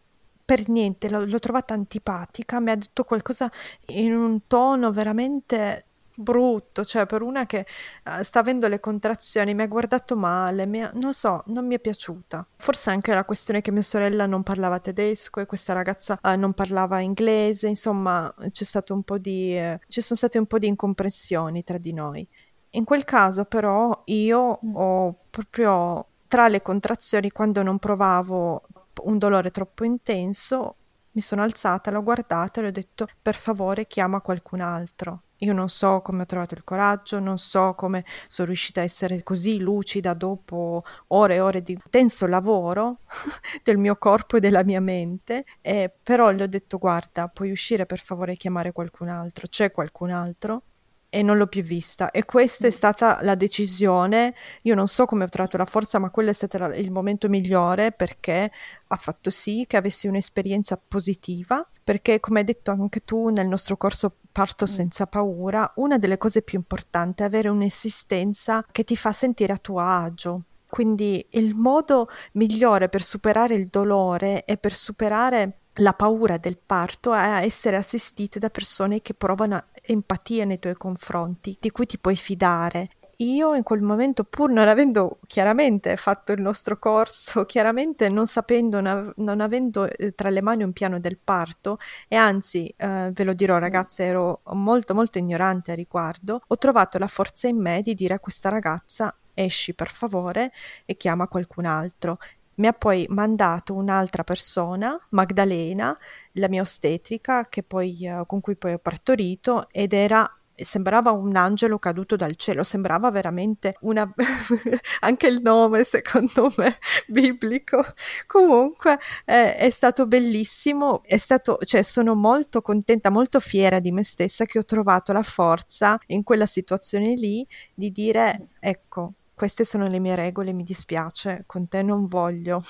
[0.45, 3.51] per niente, l'ho, l'ho trovata antipatica, mi ha detto qualcosa
[3.87, 5.86] in un tono veramente
[6.19, 7.65] brutto, cioè per una che
[8.05, 11.75] uh, sta avendo le contrazioni, mi ha guardato male, mi ha, non so, non mi
[11.75, 12.45] è piaciuta.
[12.57, 16.53] Forse anche la questione che mia sorella non parlava tedesco e questa ragazza uh, non
[16.53, 20.67] parlava inglese, insomma, c'è stato un po' di uh, ci sono state un po' di
[20.67, 22.27] incomprensioni tra di noi.
[22.71, 24.75] In quel caso però io mm.
[24.75, 28.63] ho proprio tra le contrazioni quando non provavo
[29.03, 30.75] un dolore troppo intenso,
[31.11, 35.21] mi sono alzata, l'ho guardato e le ho detto per favore chiama qualcun altro.
[35.39, 39.21] Io non so come ho trovato il coraggio, non so come sono riuscita a essere
[39.23, 42.99] così lucida dopo ore e ore di intenso lavoro
[43.63, 47.85] del mio corpo e della mia mente, eh, però le ho detto guarda, puoi uscire
[47.85, 50.63] per favore e chiamare qualcun altro, c'è qualcun altro?
[51.09, 52.11] e non l'ho più vista.
[52.11, 54.35] E questa è stata la decisione.
[54.63, 57.91] Io non so come ho trovato la forza, ma quello è stato il momento migliore
[57.91, 58.51] perché
[58.87, 61.67] ha fatto sì che avessi un'esperienza positiva.
[61.83, 64.67] Perché, come hai detto anche tu nel nostro corso Parto mm.
[64.67, 69.57] senza paura, una delle cose più importanti è avere un'esistenza che ti fa sentire a
[69.57, 70.43] tuo agio.
[70.69, 77.15] Quindi il modo migliore per superare il dolore e per superare la paura del parto
[77.15, 82.15] è essere assistite da persone che provano empatia nei tuoi confronti, di cui ti puoi
[82.15, 82.89] fidare.
[83.19, 88.79] Io in quel momento, pur non avendo chiaramente fatto il nostro corso, chiaramente non sapendo,
[88.79, 93.33] non avendo eh, tra le mani un piano del parto, e anzi, eh, ve lo
[93.33, 97.95] dirò ragazze, ero molto molto ignorante a riguardo, ho trovato la forza in me di
[97.95, 100.51] dire a questa ragazza esci per favore
[100.85, 102.19] e chiama qualcun altro.
[102.55, 105.97] Mi ha poi mandato un'altra persona, Magdalena,
[106.33, 110.31] la mia ostetrica, poi, uh, con cui poi ho partorito, ed era
[110.63, 114.11] sembrava un angelo caduto dal cielo, sembrava veramente una
[115.01, 117.83] anche il nome secondo me biblico.
[118.25, 124.03] Comunque eh, è stato bellissimo, è stato cioè sono molto contenta, molto fiera di me
[124.03, 129.85] stessa che ho trovato la forza in quella situazione lì di dire ecco queste sono
[129.85, 132.63] le mie regole, mi dispiace, con te non voglio.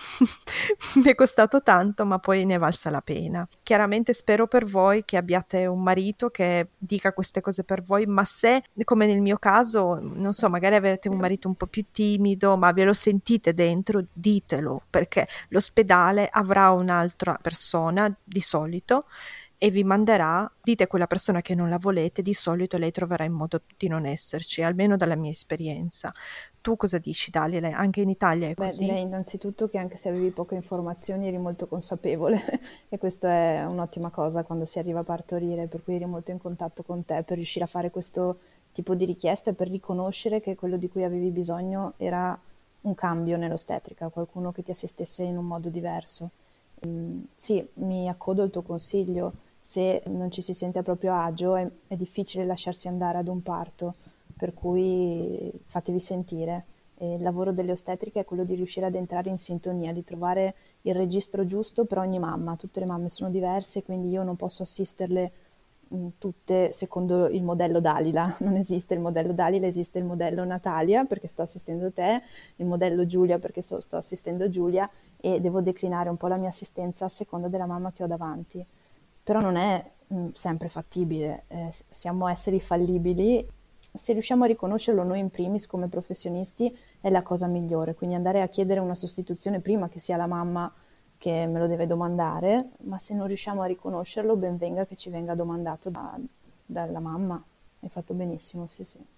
[1.01, 3.47] mi è costato tanto, ma poi ne è valsa la pena.
[3.63, 8.25] Chiaramente spero per voi che abbiate un marito che dica queste cose per voi, ma
[8.25, 12.57] se, come nel mio caso, non so, magari avete un marito un po' più timido,
[12.57, 19.05] ma ve lo sentite dentro, ditelo, perché l'ospedale avrà un'altra persona di solito
[19.59, 23.23] e vi manderà, dite a quella persona che non la volete, di solito lei troverà
[23.23, 26.13] il modo di non esserci, almeno dalla mia esperienza.
[26.61, 27.71] Tu cosa dici, Dalile?
[27.71, 28.79] Anche in Italia è così?
[28.79, 32.39] Beh, direi innanzitutto che anche se avevi poche informazioni eri molto consapevole
[32.87, 36.37] e questa è un'ottima cosa quando si arriva a partorire, per cui eri molto in
[36.37, 38.39] contatto con te per riuscire a fare questo
[38.73, 42.39] tipo di richieste, per riconoscere che quello di cui avevi bisogno era
[42.81, 46.29] un cambio nell'ostetrica, qualcuno che ti assistesse in un modo diverso.
[46.85, 51.57] Mm, sì, mi accodo al tuo consiglio se non ci si sente a proprio agio
[51.57, 53.95] è, è difficile lasciarsi andare ad un parto,
[54.37, 56.63] per cui fatevi sentire.
[56.95, 60.55] E il lavoro delle ostetriche è quello di riuscire ad entrare in sintonia, di trovare
[60.83, 62.55] il registro giusto per ogni mamma.
[62.55, 65.31] Tutte le mamme sono diverse, quindi io non posso assisterle
[65.93, 68.37] mm, tutte secondo il modello Dalila.
[68.39, 72.21] Non esiste il modello Dalila, esiste il modello Natalia perché sto assistendo te,
[72.55, 76.47] il modello Giulia perché sto, sto assistendo Giulia e devo declinare un po' la mia
[76.47, 78.65] assistenza a seconda della mamma che ho davanti
[79.27, 83.45] però non è mh, mm, sempre fattibile, eh, siamo esseri fallibili,
[83.93, 88.41] se riusciamo a riconoscerlo noi in primis come professionisti è la cosa migliore, quindi andare
[88.41, 90.73] a chiedere una sostituzione prima che sia la mamma
[91.17, 95.09] che me lo deve domandare, ma se non riusciamo a riconoscerlo ben venga che ci
[95.09, 96.17] venga domandato da,
[96.65, 97.43] dalla mamma,
[97.81, 99.16] hai fatto benissimo, sì sì.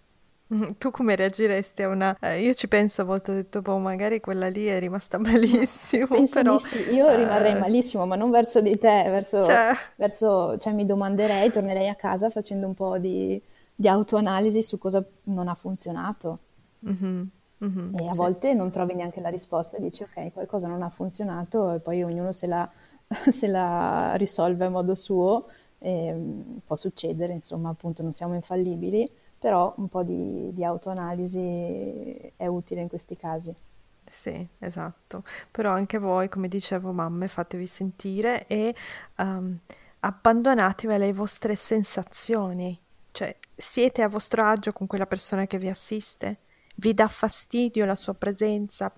[0.78, 2.18] Tu come reagiresti a una...
[2.20, 6.08] Eh, io ci penso a volte, ho detto, boh, magari quella lì è rimasta malissimo,
[6.08, 6.60] Penso però...
[6.60, 9.42] sì, io rimarrei eh, malissimo, ma non verso di te, verso...
[9.44, 9.72] Cioè...
[9.96, 13.42] verso cioè mi domanderei, tornerei a casa facendo un po' di,
[13.76, 16.40] di autoanalisi su cosa non ha funzionato.
[16.88, 17.22] Mm-hmm,
[17.64, 18.18] mm-hmm, e a sì.
[18.18, 22.02] volte non trovi neanche la risposta e dici, ok, qualcosa non ha funzionato e poi
[22.04, 22.70] ognuno se la,
[23.30, 25.48] se la risolve a modo suo.
[25.82, 32.34] E, mm, può succedere, insomma, appunto, non siamo infallibili però un po' di, di autoanalisi
[32.36, 33.56] è utile in questi casi.
[34.10, 35.24] Sì, esatto.
[35.50, 38.76] Però anche voi, come dicevo, mamme, fatevi sentire e
[39.18, 39.58] um,
[40.00, 42.78] abbandonatevi alle vostre sensazioni.
[43.12, 46.40] Cioè, siete a vostro agio con quella persona che vi assiste?
[46.76, 48.92] Vi dà fastidio la sua presenza?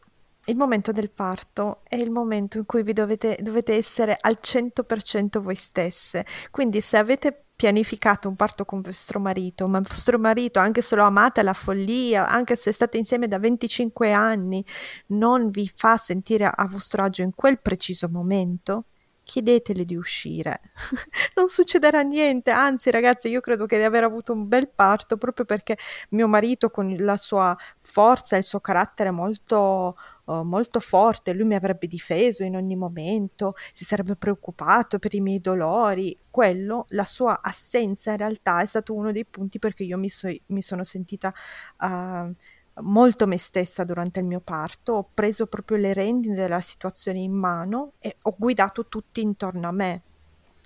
[0.45, 5.39] Il momento del parto è il momento in cui vi dovete, dovete essere al 100%
[5.39, 6.25] voi stesse.
[6.49, 11.03] Quindi se avete pianificato un parto con vostro marito, ma vostro marito, anche se lo
[11.03, 14.65] amate alla follia, anche se state insieme da 25 anni,
[15.09, 18.85] non vi fa sentire a vostro agio in quel preciso momento,
[19.21, 20.59] chiedetele di uscire.
[21.37, 25.45] non succederà niente, anzi ragazzi io credo che di aver avuto un bel parto proprio
[25.45, 25.77] perché
[26.09, 29.95] mio marito con la sua forza e il suo carattere molto
[30.39, 35.21] uh, molto forte, lui mi avrebbe difeso in ogni momento, si sarebbe preoccupato per i
[35.21, 36.17] miei dolori.
[36.29, 40.29] Quello, la sua assenza in realtà è stato uno dei punti perché io mi, so,
[40.47, 41.33] mi sono sentita
[41.79, 42.33] uh,
[42.81, 47.33] molto me stessa durante il mio parto, ho preso proprio le rendine della situazione in
[47.33, 50.01] mano e ho guidato tutti intorno a me.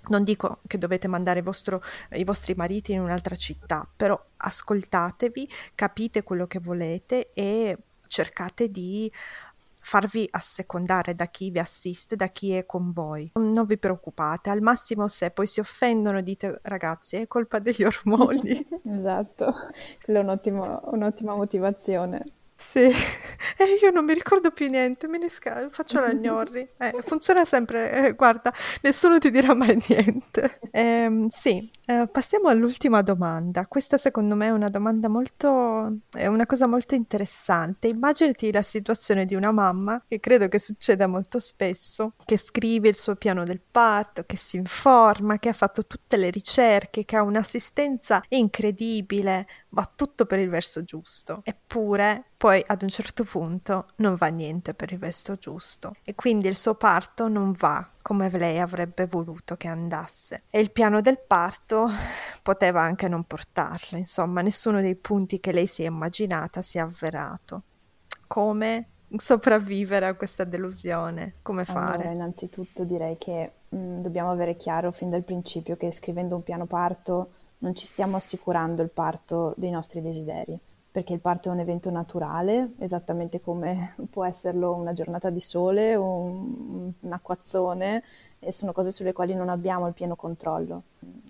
[0.08, 6.22] Non dico che dovete mandare vostro, i vostri mariti in un'altra città, però ascoltatevi, capite
[6.22, 7.76] quello che volete e
[8.06, 9.10] cercate di
[9.86, 13.30] farvi assecondare da chi vi assiste, da chi è con voi.
[13.34, 18.66] Non vi preoccupate, al massimo se poi si offendono dite ragazzi è colpa degli ormoni.
[18.82, 19.54] esatto,
[20.02, 22.24] quella è un'ottima, un'ottima motivazione.
[22.58, 22.80] Sì,
[23.58, 26.66] e io non mi ricordo più niente, me ne sca- faccio la gnorri.
[26.78, 30.58] Eh, funziona sempre, eh, guarda, nessuno ti dirà mai niente.
[30.76, 33.66] Eh, sì, eh, passiamo all'ultima domanda.
[33.66, 37.88] Questa secondo me è una domanda molto, è una cosa molto interessante.
[37.88, 42.94] Immaginati la situazione di una mamma, che credo che succeda molto spesso, che scrive il
[42.94, 47.22] suo piano del parto, che si informa, che ha fatto tutte le ricerche, che ha
[47.22, 51.40] un'assistenza incredibile, va tutto per il verso giusto.
[51.42, 56.48] Eppure poi ad un certo punto non va niente per il verso giusto e quindi
[56.48, 60.42] il suo parto non va come lei avrebbe voluto che andasse.
[60.50, 61.88] E il piano del parto
[62.42, 66.80] poteva anche non portarlo, insomma, nessuno dei punti che lei si è immaginata si è
[66.80, 67.62] avverato.
[68.26, 71.34] Come sopravvivere a questa delusione?
[71.42, 71.94] Come fare?
[71.94, 76.42] Allora, innanzitutto direi che mh, mm, dobbiamo avere chiaro fin dal principio che scrivendo un
[76.42, 80.58] piano parto non ci stiamo assicurando il parto dei nostri desideri,
[80.96, 85.94] perché il parto è un evento naturale, esattamente come può esserlo una giornata di sole
[85.94, 88.02] o un, un acquazzone,
[88.38, 90.84] e sono cose sulle quali non abbiamo il pieno controllo.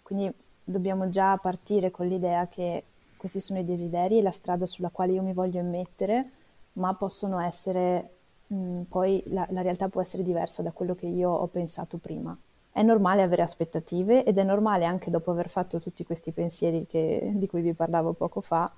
[0.05, 2.85] Quindi dobbiamo già partire con l'idea che
[3.17, 6.31] questi sono i desideri e la strada sulla quale io mi voglio immettere
[6.75, 8.11] ma possono essere,
[8.47, 12.39] mh, poi la, la realtà può essere diversa da quello che io ho pensato prima.
[12.71, 17.33] È normale avere aspettative ed è normale anche dopo aver fatto tutti questi pensieri che,
[17.35, 18.71] di cui vi parlavo poco fa,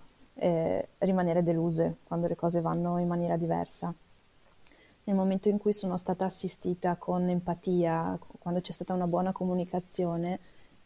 [0.99, 3.93] rimanere deluse quando le cose vanno in maniera diversa.
[5.05, 10.39] Nel momento in cui sono stata assistita con empatia, quando c'è stata una buona comunicazione,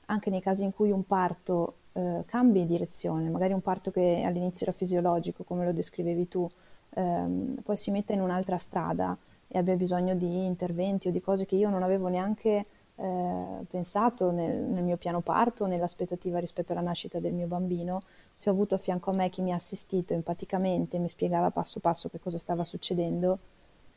[0.06, 4.66] anche nei casi in cui un parto eh, cambi direzione, magari un parto che all'inizio
[4.66, 6.48] era fisiologico, come lo descrivevi tu,
[6.90, 9.16] ehm, poi si mette in un'altra strada
[9.48, 14.30] e abbia bisogno di interventi o di cose che io non avevo neanche eh, pensato
[14.30, 18.02] nel, nel, mio piano parto, nell'aspettativa rispetto alla nascita del mio bambino,
[18.42, 21.78] se ho avuto a fianco a me chi mi ha assistito empaticamente, mi spiegava passo
[21.78, 23.38] passo che cosa stava succedendo,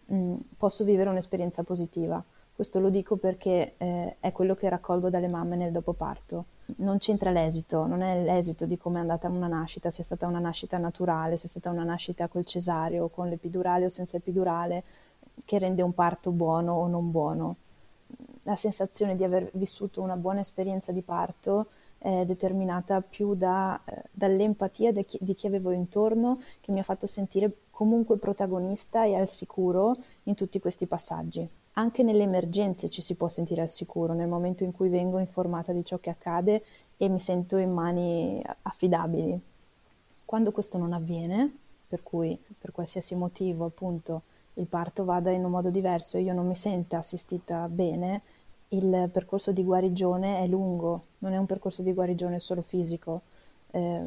[0.05, 2.23] mh, mm, posso vivere un'esperienza positiva.
[2.53, 6.45] Questo lo dico perché eh, è quello che raccolgo dalle mamme nel dopoparto.
[6.77, 10.27] Non c'entra l'esito, non è l'esito di come è andata una nascita, se è stata
[10.27, 14.83] una nascita naturale, se è stata una nascita col cesareo, con l'epidurale o senza epidurale,
[15.43, 17.55] che rende un parto buono o non buono
[18.43, 21.69] la sensazione di aver vissuto una buona esperienza di parto
[22.05, 26.83] è determinata più da, eh, dall'empatia di chi, di chi avevo intorno che mi ha
[26.83, 31.49] fatto sentire comunque protagonista e al sicuro in tutti questi passaggi.
[31.73, 35.73] Anche nelle emergenze ci si può sentire al sicuro, nel momento in cui vengo informata
[35.73, 36.63] di ciò che accade
[36.95, 39.41] e mi sento in mani affidabili.
[40.23, 44.21] Quando questo non avviene, per cui per qualsiasi motivo appunto
[44.53, 48.21] il parto vada in un modo diverso e io non mi senta assistita bene,
[48.69, 53.21] il percorso di guarigione è lungo, non è un percorso di guarigione solo fisico.
[53.71, 54.01] Eh,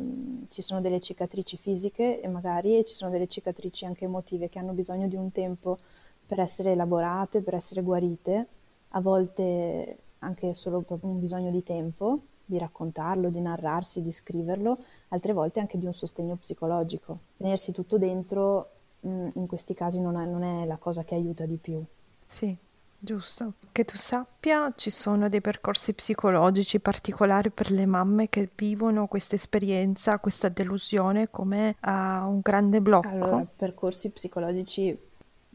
[0.49, 4.59] ci sono delle cicatrici fisiche e magari e ci sono delle cicatrici anche emotive che
[4.59, 5.79] hanno bisogno di un tempo
[6.27, 8.47] per essere elaborate, per essere guarite,
[8.91, 14.79] a volte anche solo un bisogno di tempo, di raccontarlo, di narrarsi, di scriverlo,
[15.09, 17.19] altre volte anche di un sostegno psicologico.
[17.37, 18.71] Tenersi tutto dentro
[19.07, 21.83] mm, in questi casi non è, non è la cosa che aiuta di più.
[22.27, 22.57] Sì,
[23.01, 23.53] Giusto.
[23.71, 29.37] Che tu sappia, ci sono dei percorsi psicologici particolari per le mamme che vivono questa
[29.37, 33.09] esperienza, questa delusione come uh, un grande blocco.
[33.09, 34.99] Allora, percorsi psicologici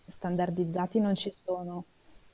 [0.08, 1.84] standardizzati non ci sono,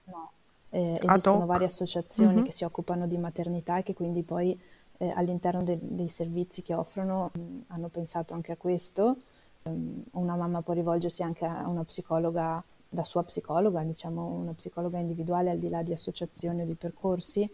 [0.06, 0.32] no.
[0.70, 2.44] Eh, esistono varie associazioni mm-hmm.
[2.44, 4.60] che si occupano di maternità e che quindi poi
[4.98, 9.18] eh, all'interno de- dei servizi che offrono mh, mm, hanno pensato anche a questo.
[9.64, 14.98] Um, una mamma può rivolgersi anche a una psicologa da sua psicologa, diciamo una psicologa
[14.98, 17.50] individuale al di là di associazioni o di percorsi.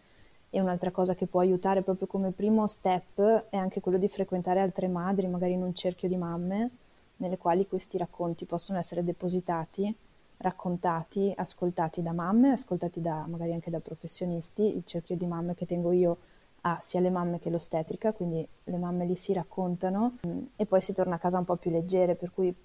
[0.50, 4.62] E un'altra cosa che può aiutare proprio come primo step è anche quello di frequentare
[4.62, 6.70] altre madri, magari in un cerchio di mamme,
[7.18, 9.94] nelle quali questi racconti possono essere depositati,
[10.38, 14.78] raccontati, ascoltati da mamme, ascoltati da, magari anche da professionisti.
[14.78, 16.18] Il cerchio di mamme che tengo io
[16.62, 20.82] ha sia le mamme che l'ostetrica, quindi le mamme lì si raccontano mm, e poi
[20.82, 22.56] si torna a casa un po' più leggere, per cui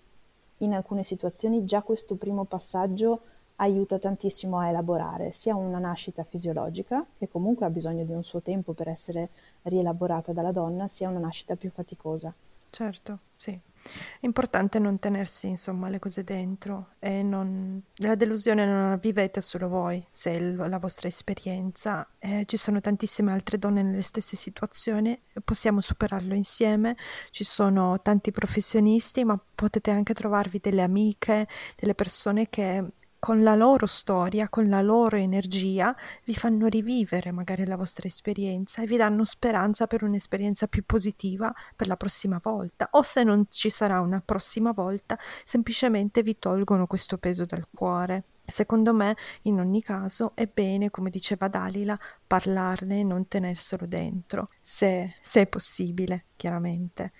[0.62, 3.20] in alcune situazioni già questo primo passaggio
[3.56, 8.40] aiuta tantissimo a elaborare sia una nascita fisiologica, che comunque ha bisogno di un suo
[8.40, 9.30] tempo per essere
[9.62, 12.34] rielaborata dalla donna, sia una nascita più faticosa.
[12.70, 13.50] Certo, sì.
[13.50, 17.82] È importante non tenersi, insomma, le cose dentro e non...
[17.96, 22.06] la delusione non la vivete solo voi, se è la vostra esperienza.
[22.18, 26.96] Eh, ci sono tantissime altre donne nelle stesse situazioni, possiamo superarlo insieme.
[27.30, 32.84] Ci sono tanti professionisti, ma potete anche trovarvi delle amiche, delle persone che
[33.20, 35.94] con la loro storia, con la loro energia,
[36.24, 41.54] vi fanno rivivere magari la vostra esperienza e vi danno speranza per un'esperienza più positiva
[41.76, 42.88] per la prossima volta.
[42.92, 48.24] O se non ci sarà una prossima volta, semplicemente vi tolgono questo peso dal cuore.
[48.50, 51.96] Secondo me, in ogni caso, è bene, come diceva Dalila,
[52.26, 57.12] parlarne e non tenerselo dentro, se, se è possibile, chiaramente.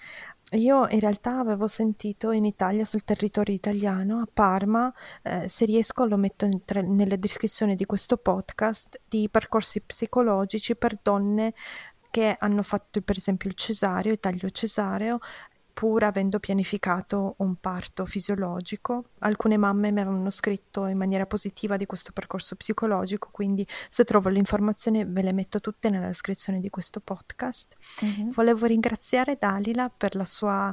[0.54, 4.92] Io in realtà avevo sentito in Italia, sul territorio italiano, a Parma,
[5.22, 10.98] eh, se riesco lo metto tre, nelle descrizioni di questo podcast, di percorsi psicologici per
[11.00, 11.54] donne
[12.10, 15.20] che hanno fatto per esempio il cesareo, il taglio cesareo
[15.80, 19.04] pur avendo pianificato un parto fisiologico.
[19.20, 24.28] Alcune mamme mi avevano scritto in maniera positiva di questo percorso psicologico, quindi se trovo
[24.28, 27.76] le informazioni ve le metto tutte nella descrizione di questo podcast.
[28.04, 28.30] Mm-hmm.
[28.32, 30.70] Volevo ringraziare Dalila per la sua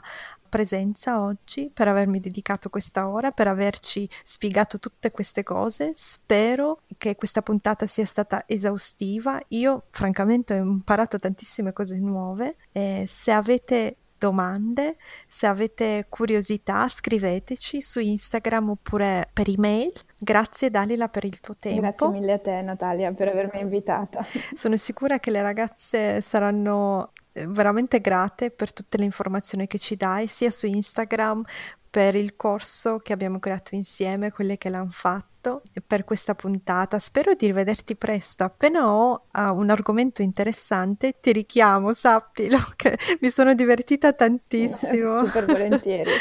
[0.49, 5.91] presenza oggi, per avermi dedicato questa ora, per averci spiegato tutte queste cose.
[5.95, 9.41] Spero che questa puntata sia stata esaustiva.
[9.49, 14.97] Io francamente ho imparato tantissime cose nuove e se avete domande.
[15.28, 19.91] Se avete curiosità, scriveteci su Instagram oppure per email.
[20.18, 21.82] Grazie Dalila per il tuo tempo.
[21.82, 24.26] Grazie mille a te Natalia per avermi invitata.
[24.53, 29.95] Sono sicura che le ragazze saranno eh, veramente grate per tutte le informazioni che ci
[29.95, 31.43] dai sia su Instagram
[31.89, 35.37] per il corso che abbiamo creato insieme, quelle che l'hanno fatto
[35.86, 37.00] per questa puntata.
[37.00, 38.43] Spero di rivederti presto.
[38.43, 45.24] Appena ho uh, un argomento interessante, ti richiamo, sappilo, che mi sono divertita tantissimo.
[45.26, 46.12] Super volentieri.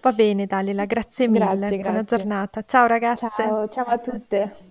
[0.00, 1.56] Va bene, Dalila, grazie mille.
[1.56, 2.16] Grazie, Buona grazie.
[2.16, 2.62] giornata.
[2.64, 3.28] Ciao ragazze.
[3.28, 4.70] Ciao, ciao a tutte.